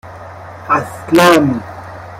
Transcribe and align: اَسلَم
اَسلَم 0.69 1.61